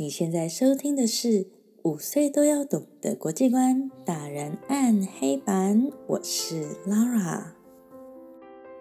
[0.00, 1.44] 你现在收听的是
[1.82, 7.48] 五岁都要懂的国际观大人按黑板，我是 Lara。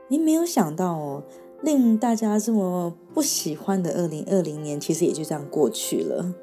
[0.07, 1.23] 你没有想到哦，
[1.61, 6.33] 令大家这么不喜欢的二零二零年，其实也就这样过去了。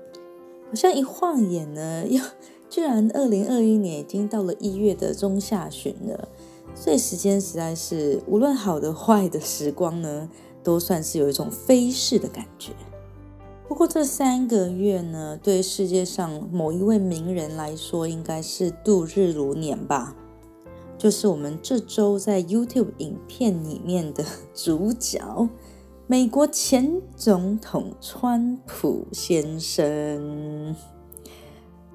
[0.68, 2.22] 好像一晃眼呢，又
[2.68, 6.28] 居然二零二一年已经到了一月的中下旬了。
[6.74, 10.28] 所以时间实在是无论好的坏的时光呢，
[10.62, 12.72] 都算是有一种飞逝的感觉。
[13.68, 20.14] 不过这三个月呢，对世界上某一位名人来说，应该是度日如年吧。
[20.96, 25.48] 就是我们这周在 YouTube 影片里面的主角，
[26.06, 30.74] 美国前总统川普先生。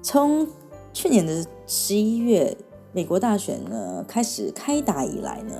[0.02, 0.46] 从
[0.92, 2.56] 去年的十一月，
[2.92, 5.54] 美国大选呢开始开打以来呢，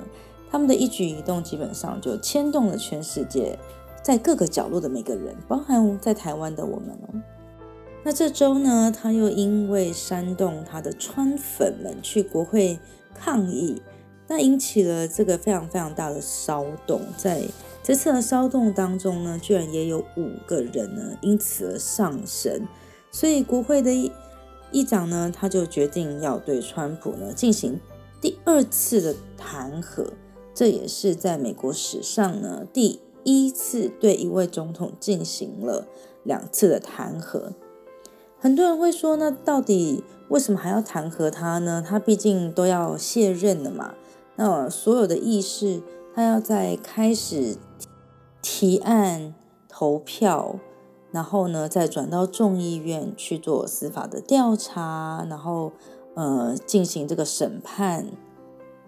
[0.51, 3.59] 他们的一举一动基本上就牵动了全世界。
[4.03, 7.23] 在各个角落的每个人，包含在台湾的我们哦。
[8.05, 12.81] 那这周呢，他又因为煽动他的川粉们去国会
[13.15, 13.81] 抗议，
[14.27, 17.01] 那引起了这个非常非常大的骚动。
[17.17, 17.43] 在
[17.81, 22.67] 这次的骚动当中呢，居然也有五个人呢因此而上升。
[23.13, 24.11] 所以国会的议
[24.73, 27.79] 议长呢，他就决定要对川普呢进行
[28.21, 30.09] 第二次的弹劾，
[30.53, 33.01] 这也是在美国史上呢第。
[33.25, 35.87] 依次对一位总统进行了
[36.25, 37.53] 两次的弹劾，
[38.39, 41.85] 很多人会说，那到底为什么还要弹劾他呢？
[41.87, 43.95] 他毕竟都要卸任了嘛。
[44.37, 45.83] 那所有的议事，
[46.15, 47.57] 他要在开始
[48.41, 49.35] 提案
[49.69, 50.57] 投票，
[51.11, 55.73] 然后呢，再转到众议院去做司法的调查，然后
[56.15, 58.07] 呃进行这个审判，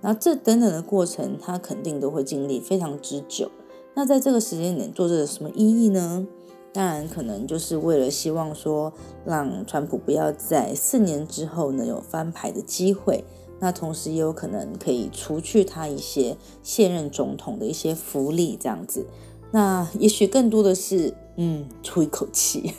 [0.01, 3.51] 然后这等等的过程，他肯定都会经历非常之久。
[3.95, 6.27] 那在这个时间点做这有什么意义呢？
[6.73, 8.93] 当然，可能就是为了希望说，
[9.25, 13.25] 让川普不要在四年之后呢有翻牌的机会。
[13.61, 19.07] 那同时也有可能可以除去他一些现任总统的一些福利，这样子。
[19.53, 22.73] 那也许更多的是，嗯，出一口气。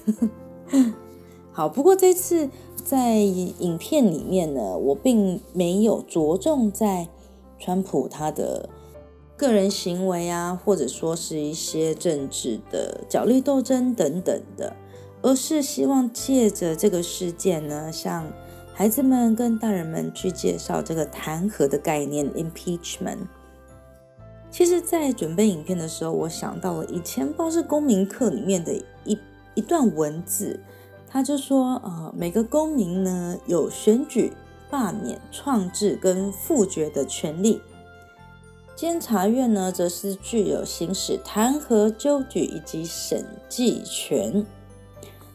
[1.54, 2.50] 好，不过这次
[2.84, 7.08] 在影片里面呢，我并没有着重在
[7.58, 8.70] 川普他的。
[9.38, 14.74] 个人行为啊，或者说是一些政治的角力斗争等等的，
[15.22, 18.32] 而是希望借着这个事件呢，向
[18.74, 23.28] 孩子们跟大人们去介绍这个弹劾的概念 （impeachment）。
[24.50, 29.20] 其实，在准备影片的时候，我想到了以前不知道是公民课里面的一
[29.54, 30.58] 一段文字，
[31.10, 34.32] 他就说：呃，每个公民呢有选举、
[34.70, 37.62] 罢免、创制跟复决的权利。
[38.76, 44.46] 监察院呢，则是具有行使弹劾、纠举以及审计权。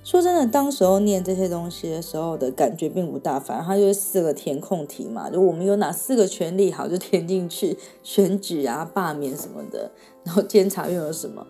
[0.05, 9.91] 说真的，当时候念这些东西的时候的感觉并不大，反正它就是四个填空题嘛，就我们有哪四个权利，好就填进去，选举啊、罢免什么的。
[10.25, 11.47] 然后监察院有什么？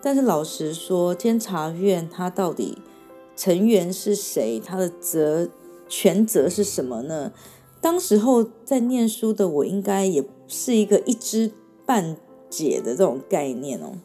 [0.00, 2.78] 但是老实说，监察院它到底
[3.34, 4.60] 成员是谁？
[4.60, 5.48] 它的责
[5.88, 7.32] 权责是什么呢？
[7.84, 11.50] 当时候在念书的我，应该也是一个一知
[11.84, 12.16] 半
[12.48, 13.98] 解的这种概念哦。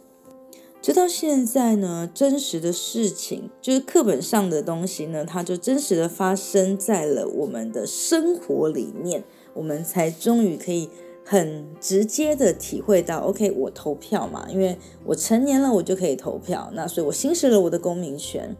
[0.81, 9.23] 直到现在呢，真实的事情就是课本上的东西呢，它就真实的发生在了我们的生活里面，
[9.53, 10.89] 我们才终于可以
[11.23, 18.57] 很直接的体会到，OK，我投票嘛，因为我成年了，我就可以投票，那所以我行使了我的公民权。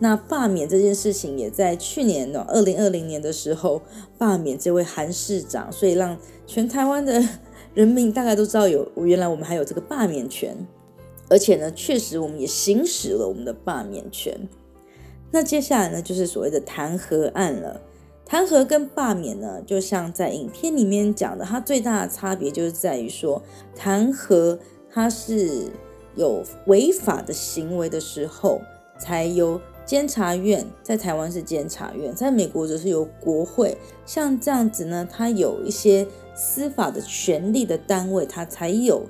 [0.00, 3.80] 那罢免这件事情也在去年的二零二零年的时候
[4.18, 7.22] 罢免这位韩市长，所以让全台湾的
[7.74, 10.56] 人民大概都知道有原来我们还有这个罢免权，
[11.28, 14.36] 而且呢，确实我们也行使了我们的罢免权。
[15.30, 17.80] 那接下来呢，就是所谓的弹劾案了。
[18.26, 23.40] 弹劾跟罢免呢，就像在影片里面讲的，它最大的差别就是在于说，
[23.76, 24.58] 弹劾
[24.90, 25.68] 它是
[26.16, 28.60] 有违法的行为的时候
[28.98, 29.60] 才有。
[29.84, 33.76] 监察院在台湾是监察院，在美国则是由国会。
[34.06, 39.06] 像这样子呢，它有一些司法的权利的单位，它才有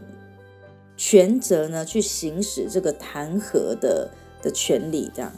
[0.96, 4.10] 权责呢去行使这个弹劾的
[4.42, 5.10] 的权利。
[5.14, 5.32] 这样，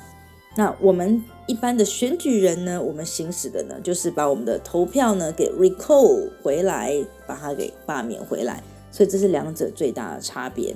[0.57, 6.95] 那我们一般的选举人呢，我们行使的呢，就是把我们的投票呢给 recall 回来，
[7.27, 8.63] 把它给罢免回来。
[8.91, 10.75] 所以这是两者最大的差别。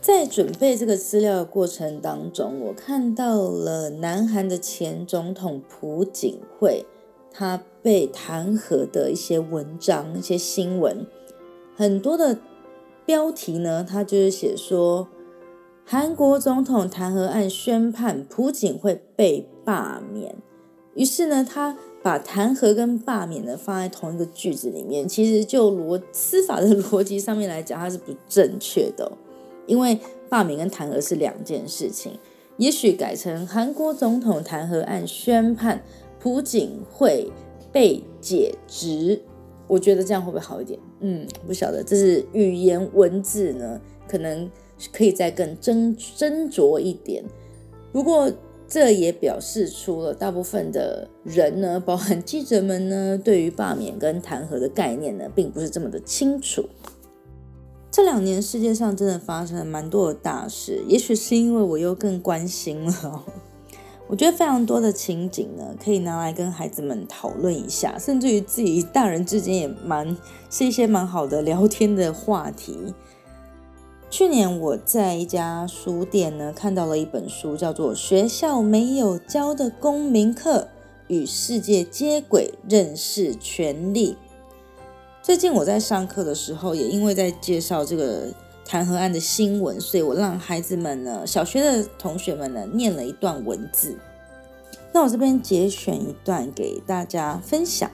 [0.00, 6.86] 在准备这个资料的过程当中，我看到了南韩的前总统朴槿惠，
[7.32, 11.04] 他被弹劾的一些文章、一些新闻，
[11.76, 12.38] 很多的
[13.04, 15.08] 标题呢，他就是写说
[15.84, 20.36] 韩国总统弹劾案宣判，朴槿惠被罢免。
[20.94, 29.10] 于是呢，他把弹劾跟罢免呢放在同一个句子里面，其实就逻司法的 逻辑上面来讲，它是不正确的，
[29.68, 32.18] 因为罢免跟弹劾是两件事情。
[32.56, 35.80] 也许改成韩国总统弹劾案宣判，
[36.18, 37.30] 朴槿惠
[37.70, 39.22] 被解职，
[39.68, 40.80] 我觉得这样会不会好一点？
[40.98, 44.50] 嗯，不晓得，这是语言文字呢，可能
[44.92, 47.22] 可以再更斟斟酌一点。
[47.92, 48.28] 不过
[48.66, 56.68] 这也表示出了大部分的人呢，包含记者们呢，对于罢免跟弹劾的概念呢，并不是这么的清楚。
[57.98, 63.24] 这两年世界上真的发生了蛮多的大事，也许是因为我又更关心了。
[64.06, 70.16] 我觉得非常多的情景呢，可以拿来跟孩子们讨论一下，甚至于自己大人之间也蛮
[70.48, 72.94] 是一些蛮好的聊天的话题。
[74.08, 80.68] 去年我在一家书店呢看到了一本书，叫做《学校没有教的公民课：
[81.08, 84.12] 与世界接轨，认识权利》。
[85.28, 88.32] 最近我在上课的时候，也因为在介绍这个
[88.64, 93.98] 弹劾案的新闻，所以我让孩子们呢，小学的同学们呢，念了一段文字。
[94.90, 97.90] 那我这边节选一段给大家分享：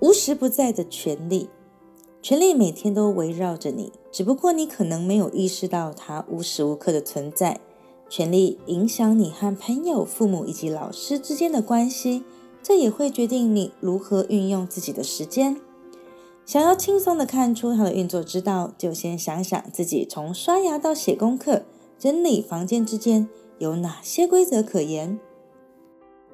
[0.00, 1.48] 无时不在的权利，
[2.20, 7.60] 权利每天都围绕着你，只不过你可能没有意识到它无时无刻的存在。
[8.08, 12.24] 权利影响你和朋友、父母以及老师之间的关系，
[12.64, 15.60] 这也会决定你如何运用自己的时间。
[16.48, 21.64] 想要轻松的看出它的运作之道，就先想想自己从刷牙到写功课、
[21.98, 23.28] 整理房间之间
[23.58, 25.20] 有哪些规则可言。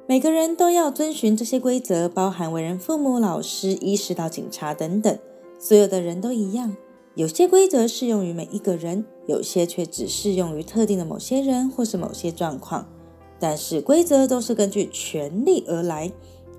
[0.07, 5.19] 每个人都要遵循这些规则，包含为人父母、老师、医师到警察等等，
[5.59, 6.77] 所有的人都一样。
[7.17, 12.87] 有些规则适用于每一个人，有些却只适用于特定的某些人或是某些状况。
[13.41, 16.13] 但是规则都是根据权力而来，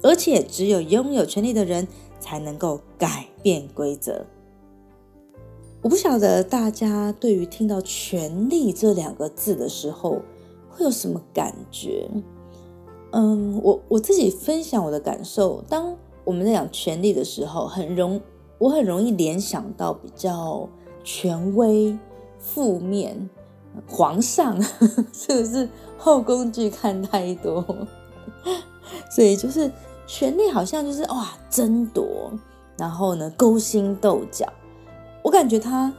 [0.04, 1.88] 而且只有拥有权力的人。
[2.20, 4.26] 才能够改变规则。
[5.82, 10.22] 我不晓得大家对于听到“权力”这两个字的时候
[10.70, 12.10] 会有什么感觉？
[13.12, 15.64] 嗯，我我自己分享我的感受。
[15.70, 18.20] 当我们在讲权力的时候，很容
[18.58, 20.68] 我很容易联想到比较
[21.04, 21.96] 权威、
[22.40, 23.30] 负面、
[23.88, 24.60] 皇上，
[25.14, 27.64] 是不是后宫剧看太多？
[29.12, 29.72] 所以就是。
[30.08, 32.32] 权力好像就是哇争夺，
[32.78, 34.46] 然后呢勾心斗角。
[35.24, 35.92] 我感觉他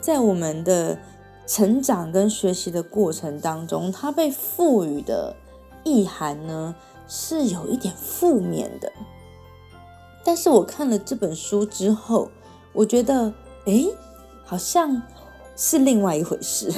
[0.00, 0.98] 在我们的
[1.46, 5.36] 成长跟学习的过程当中，他被赋予的
[5.84, 6.74] 意涵呢
[7.06, 8.90] 是有一点负面的。
[10.24, 12.30] 但是我看了这本书之后，
[12.72, 13.32] 我觉得
[13.66, 13.86] 哎，
[14.44, 15.02] 好像
[15.56, 16.72] 是另外一回事。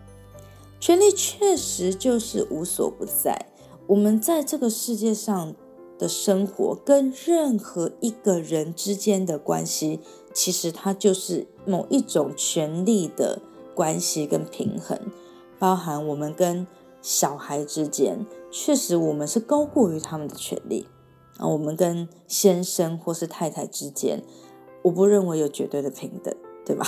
[0.80, 3.46] 权力确实就是无所不在，
[3.86, 5.54] 我们在这个世界上。
[5.98, 10.00] 的生活跟任何一个人之间的关系，
[10.32, 13.40] 其实它就是某一种权力的
[13.74, 14.98] 关系跟平衡，
[15.58, 16.66] 包含我们跟
[17.00, 20.86] 小孩之间，确实我们是高过于他们的权利
[21.38, 21.46] 啊。
[21.46, 24.22] 我们跟先生或是太太之间，
[24.82, 26.34] 我不认为有绝对的平等，
[26.64, 26.86] 对吧？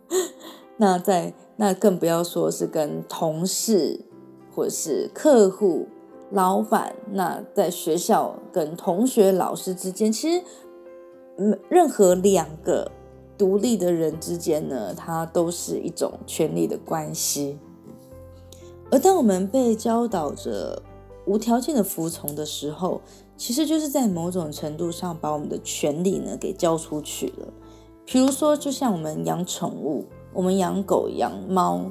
[0.78, 4.00] 那在那更不要说是跟同事
[4.54, 5.86] 或是客户。
[6.30, 10.44] 老板，那在学校跟同学、老师之间，其实，
[11.68, 12.90] 任何两个
[13.36, 17.58] 独立的人之间呢，它都是一种权力的关系。
[18.92, 20.80] 而当我们被教导着
[21.26, 23.00] 无条件的服从的时候，
[23.36, 27.48] 其实就是在某种程度上把我们的权利呢给交出去了。
[28.04, 31.90] 比如说，就像我们养宠物，我们养狗、养猫。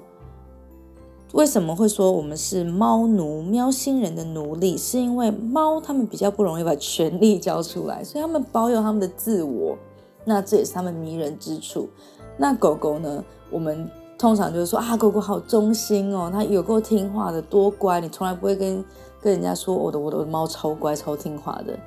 [1.34, 4.76] 为什么会说我们是猫奴、喵星人的奴隶？
[4.76, 9.78] 是因为猫它们比较不容易把权力交出来，所以它们保有它们的自我，
[10.26, 11.88] 那这也是它们迷人之处。
[12.36, 13.24] 那狗狗呢？
[13.52, 18.84] 我们通常就是说啊，狗狗好忠心哦，它有够听话的，多乖，你从来不会跟
[19.22, 21.78] 跟人家说我的我的猫超乖、超听话的。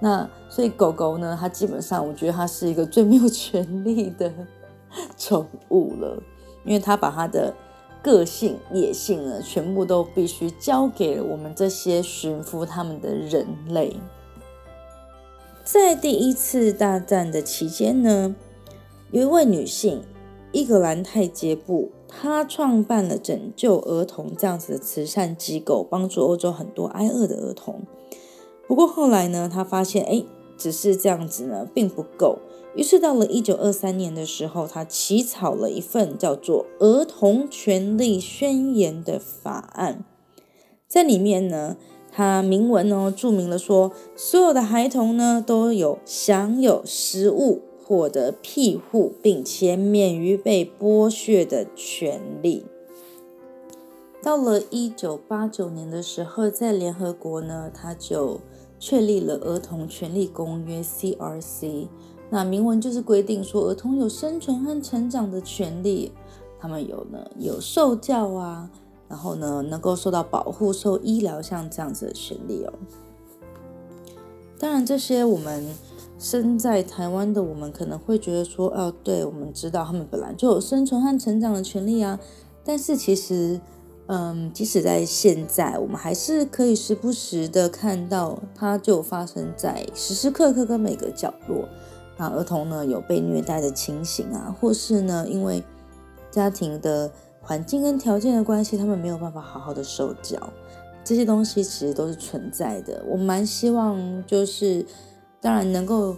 [0.00, 4.32] 那所以狗狗呢，它基本上我觉得它是一个最没有权利的
[5.16, 6.20] 宠物了，
[6.64, 7.54] 因为它把它的。
[8.02, 13.96] 个性、野性呢，全部都必须交给我们这些驯服他们的人类。
[15.64, 18.34] 在第一次大战的期间呢，
[19.10, 20.02] 有一位女性
[20.52, 27.82] 伊格兰泰杰布，她创办了拯救儿童这样子的慈善机构，帮助欧洲很多挨饿的儿童。
[28.66, 30.24] 不过后来呢，她发现，哎，
[30.58, 32.40] 只是这样子呢，并不够。
[32.74, 40.04] 于是到了一九二三年的时候，他起草了一份叫做《儿童权利宣言》的法案，
[40.86, 41.76] 在里面呢，
[42.12, 52.66] 他明文哦注明了说，所有的孩童呢都有享有食物、获得庇护，并且免于被剥削的权利。
[54.22, 58.40] 到了一九八九年的时候，在联合国呢，他就
[58.78, 61.88] 确立了《儿童权利公约》（CRC）。
[62.30, 66.12] 那明文就是规定说，儿童有生存和成长的权利，
[66.60, 68.70] 他们有呢，有受教啊，
[69.08, 72.72] 然后呢，能够受到保护、受医疗像这样子的权利哦。
[74.58, 75.74] 当然，这些我们
[76.18, 82.20] 身在台湾的我们可能会觉得说，哦，对，我们知道他们本来就有生存和成长的权利啊。
[82.64, 83.58] 但是其实，
[84.08, 91.68] 嗯，即使在现在，我们还是可以时不时的看到，它就发生在时时刻刻跟每个角落。
[92.16, 95.62] 啊，儿童呢有被虐待的情形啊，或是呢因为
[96.32, 97.08] 家庭的
[97.40, 100.36] 环境跟条件的关系，他们没有办法好好的受教，
[101.04, 103.04] 这些东西其实都是存在的。
[103.06, 104.84] 我蛮希望就是，
[105.40, 106.16] 当然能够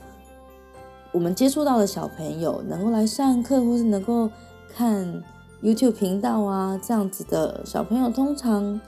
[1.12, 4.30] 我们接触到的小朋友能够来上课，或是能够
[4.74, 5.22] 看
[5.62, 8.80] YouTube 频道啊这样子的小朋友，通常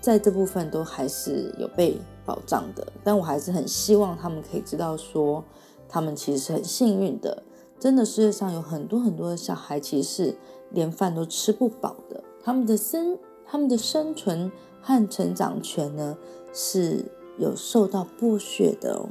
[0.00, 2.86] 在这部分都还是有被保障的。
[3.02, 5.44] 但我还是很希望他们可以知道说。
[5.92, 7.42] 他们其实是很幸运的，
[7.80, 10.36] 真的，世界上有很多很多的小孩，其实是
[10.70, 12.22] 连饭都吃不饱的。
[12.44, 16.16] 他们的生，他们的生存和成长权呢，
[16.52, 17.04] 是
[17.38, 19.08] 有受到剥削的哦。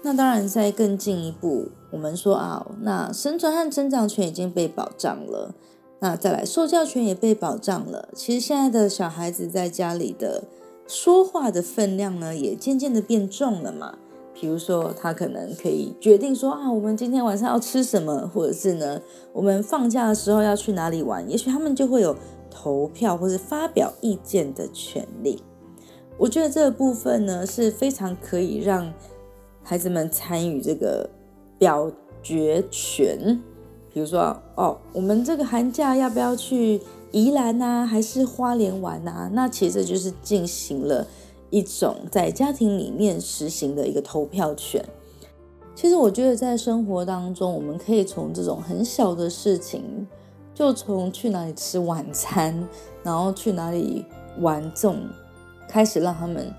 [0.00, 5.54] 那当然，在更进一步，我们说啊，那生存和成长权已经被保障了，
[5.98, 8.08] 那再来受教权也被保障了。
[8.14, 10.44] 其实现在的小孩子在家里的
[10.86, 13.98] 说话的分量呢，也渐渐的变重了嘛。
[14.32, 19.02] 比如说，他可能可以决定说啊，我们今天晚上要吃什么，或者是呢，
[19.34, 21.28] 我们放假的时候要去哪里玩。
[21.28, 22.16] 也许他们就会有
[22.48, 25.42] 投票或是发表意见的权利。
[26.16, 28.90] 我觉得这个部分呢是非常可以让
[29.62, 31.10] 孩子们参与这个
[31.60, 31.88] 表
[32.20, 33.40] 决权。
[33.94, 36.80] 比如说，哦，我们这个寒假要不要去
[37.12, 39.30] 宜兰啊，还是花莲玩啊？
[39.32, 41.06] 那其实就是进行了。
[41.52, 44.84] 一种在家庭里面实行的一个投票权。
[45.74, 50.06] 其实我觉得在生活当中，我们可以从这种很小的事情，
[50.54, 52.68] 就从去哪里吃晚餐，
[53.02, 54.04] 然后去哪里
[54.38, 54.96] 玩这种，
[55.68, 56.54] 开始让他们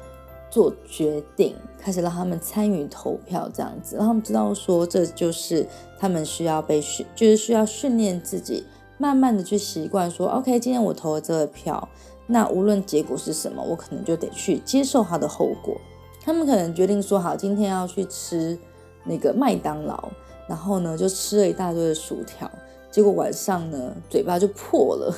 [0.51, 5.65] 做决定，开始让他们参与投票，这样子让他们知道说，这就是
[5.97, 8.65] 他们需要被训，就是需要训练自己，
[8.99, 11.89] 慢慢的去习惯说，OK，今天我投了这个票。
[12.27, 15.75] 那无论结果是什么，我可能就得去接受它的后果。
[16.23, 18.57] 他们可能决定说好，今天要去吃
[19.03, 20.09] 那个麦当劳，
[20.47, 22.49] 然后呢就吃了一大堆的薯条，
[22.91, 25.13] 结果晚上呢嘴巴就破了。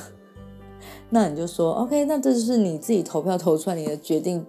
[1.10, 4.44] 那你就说 OK，那这就是你自己投票投出来你的决定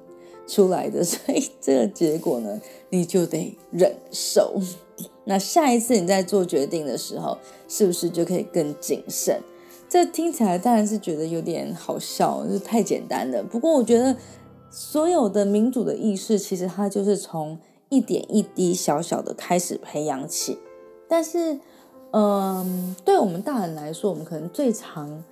[0.47, 4.53] 出来的， 所以这个结果呢你就得忍受。
[5.25, 7.37] 那下一次你在做决定的时候，
[7.67, 9.41] 是不是就可以更谨慎？
[9.87, 13.43] 这听起来当然是觉得有点好笑，就太简单了。
[13.43, 14.15] 不过我觉得
[14.69, 17.57] 所有的民主的意识，其实它就是从
[17.89, 20.57] 一点一滴小小的开始培养起。
[21.07, 21.59] 但是，
[22.11, 25.23] 嗯，对我们大人来说，我们可能最常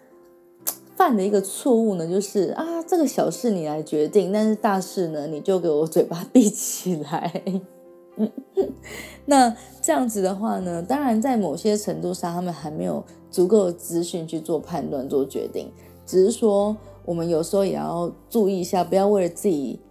[1.04, 7.44] 犯的一个错误呢，就是啊，这个小事你来决定，但是大事呢，你就给我嘴巴闭起来。
[9.28, 15.70] 那这样子的话呢，当然在某些程度上，他们还没有足够的资讯去做判断、做决定。
[16.06, 19.82] 只是说，我们有时候也要注意一下，不要为了自己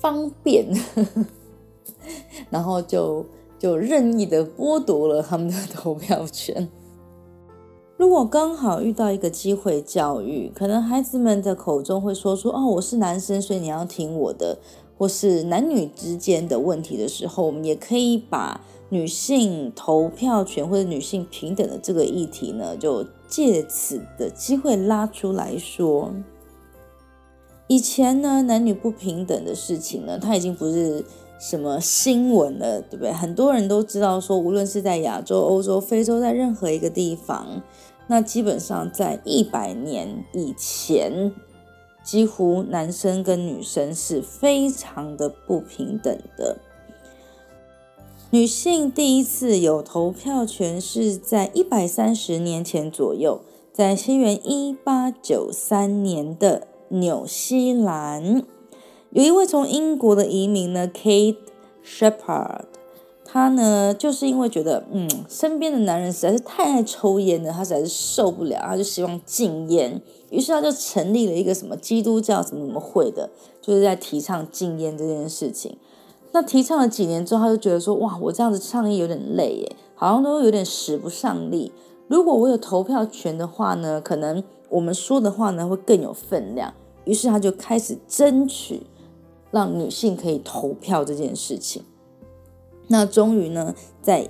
[0.00, 0.66] 方便，
[2.50, 3.24] 然后就
[3.60, 6.68] 就任意的剥夺了他们的投票权。
[8.02, 14.58] 如果刚好遇到一个机会教育，可能孩子们的口中会说出：“哦，我是男生，所以你要听我的。”
[14.98, 26.12] 或是男女之间的问题的时候，我们也可以把女性投票权或者女性平等的这个议题呢，就借此的机会拉出来说。
[27.68, 31.04] 以前呢，男女不平等的事情呢，它已经不是
[31.40, 33.12] 什么新闻了，对不对？
[33.12, 37.62] 很多人都知道说，无论是在亚洲、欧洲、非洲，在任何一个地方，
[38.12, 41.32] 那基本上在一百年以前。
[42.04, 46.58] 几乎男生跟女生是非常的不平等的。
[48.30, 53.42] 女性第一次有投票权是在一百三十年前左右，
[53.72, 58.42] 在西元一八九三年的纽西兰，
[59.10, 61.36] 有一位从英国的移民呢，Kate
[61.86, 62.71] Shepard。
[63.32, 70.02] 他呢，就是因为觉得，嗯，身边的男人实在是太爱抽烟了，他实在是受不了，他就希望禁烟。
[70.28, 73.30] 于是他就成立了一个什么基督教什么什么会的，
[73.62, 75.78] 就是在提倡禁烟这件事情。
[76.32, 81.72] 那提倡了几年之后，他就觉得说，哇，我这样子倡议有点累耶，好像都有点使不上力。
[82.08, 86.74] 如果我有投票权的话呢，可能我们说的话呢会更有分量。
[87.06, 88.82] 于是他就开始争取
[89.50, 91.82] 让女性可以投票这件事情。
[92.88, 94.28] 那终于呢，在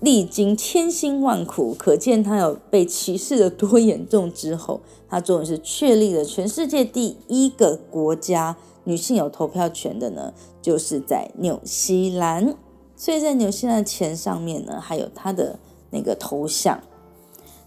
[0.00, 12.56] 历经千辛万苦，可见他有被歧视的多严重之后，他终于是确立了全世界第一个国家女性有投票权的呢，就是在纽西兰。
[12.96, 15.58] 所以在纽西兰的钱上面呢，还有他的
[15.90, 16.80] 那个头像。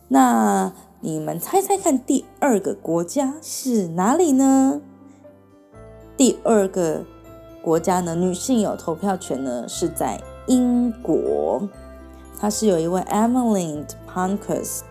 [0.07, 4.81] 那你们猜猜看，第二个国家是哪里呢？
[6.15, 7.05] 第二个
[7.65, 10.21] 国家呢，女性有投票权呢，是在。
[10.47, 11.67] 英国，
[12.39, 14.81] 它是有一位 Emily Pankhurst，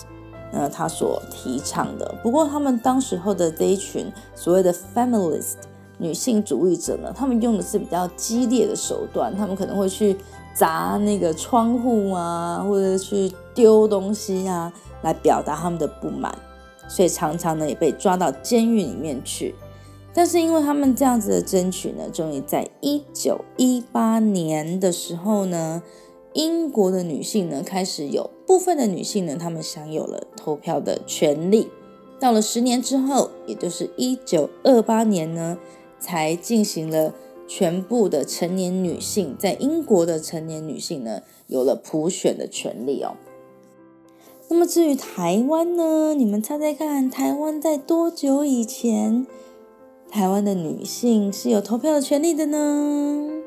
[0.53, 2.13] 呃，他所提倡的。
[2.25, 5.59] 不过，他们当时候的这一群所谓的 feminist
[5.97, 10.17] 女性主义者呢，他们用的是比较激烈的手段，他们可能会去
[10.53, 16.37] 砸那个窗户啊，或者去丢东西啊，来表达他们的不满，
[16.89, 19.55] 所以常常呢也被抓到监狱里面去。
[20.17, 25.83] 但是因为他们这样子的争取呢，终于在一九一八年的时候呢，
[26.35, 31.69] 英国的女性呢开始有部分的女性呢，她们享有了投票的权利。
[32.21, 35.59] 到了十年之后，也就是一九二八年呢，
[35.99, 37.13] 才进行了
[37.49, 43.17] 全部的成年女性在英国的成年女性呢，有了普选的权利哦。
[44.49, 49.27] 那么至于台湾呢，你们猜猜看，台湾在多久以前？
[50.15, 53.43] 台湾的女性是有投票的权利的呢？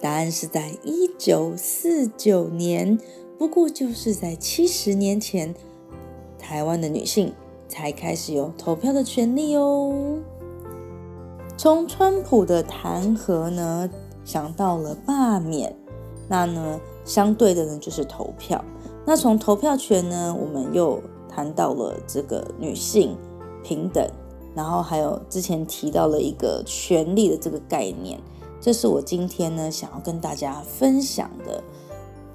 [0.00, 2.96] 答案是在一九四九年，
[3.36, 5.52] 不过就是在七十年前，
[6.38, 7.32] 台湾的女性
[7.66, 10.20] 才开始有投票的权利哦。
[11.56, 13.90] 从川普的弹劾呢，
[14.24, 15.74] 想到了罢免，
[16.28, 18.64] 那呢，相对的呢就是投票。
[19.04, 23.16] 那从投票权呢，我们又谈到了这个女性
[23.64, 24.08] 平等。
[24.54, 28.20] 然后还有之前提到了一个权利的这个概念，
[28.60, 31.62] 这是我今天呢想要跟大家分享的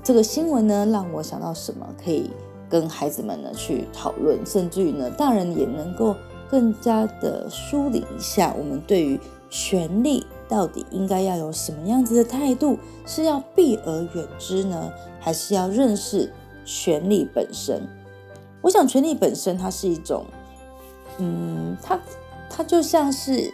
[0.02, 2.30] 这个新闻呢，让我想到什么可以
[2.70, 6.16] 跟孩子们呢去讨论，甚至于呢大人也能够
[6.50, 16.32] 更加的梳理一下，我们对于权利到底应该要有什么样子的态度，是要避而远之呢，还是要认识
[16.64, 17.82] 权利本身？
[18.62, 20.26] 我想权利本身它是一种。
[21.18, 22.00] 嗯，它
[22.50, 23.54] 它就像是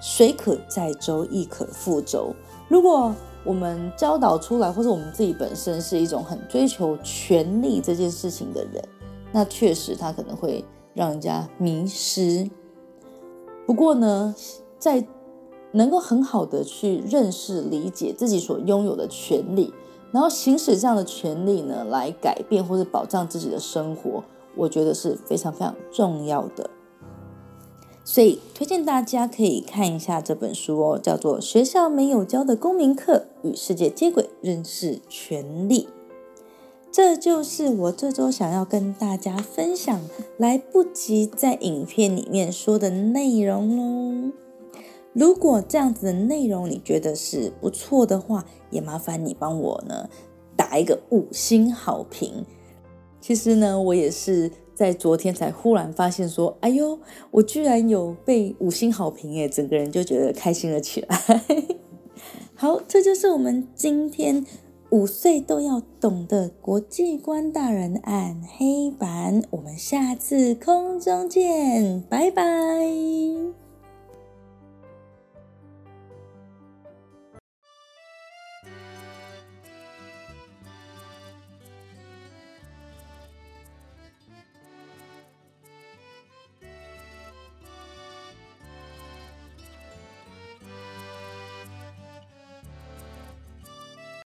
[0.00, 2.34] 水可载舟，亦可覆舟。
[2.68, 8.84] 如果我们教导出来，或者我们自己本身是一种很追求权力这件事情的人，
[9.32, 12.48] 那确实他可能会让人家迷失。
[13.66, 14.34] 不过呢，
[14.78, 15.06] 在
[15.72, 19.72] 能够很好的去认识、理解自己所拥有的权利，
[20.12, 24.22] 然后行使这样的权利呢，来改变或者保障自己的生活。
[24.56, 26.70] 我觉得是非常非常重要的，
[28.04, 35.84] 所以推荐大家可以看一下这本书哦，叫做《学校没有教的公民课：与世界接轨，认识权利》。
[36.92, 40.00] 这就是我这周想要跟大家分享
[40.36, 44.32] 来不及在影片里面说的内容喽。
[45.12, 50.08] 如果这样子的内容你觉得是不错的话，也麻烦你帮我呢
[50.56, 52.44] 打一个五星好评。
[53.20, 56.98] 其实呢，我也是在昨天才忽然发现说，哎呦，
[57.30, 61.18] 我居然有被五星好评诶，整个人就觉得开心了起来。
[62.54, 64.44] 好，这就是我们今天
[64.90, 73.59] 五岁都要懂的国际观大人按黑板，我们下次空中见，拜拜。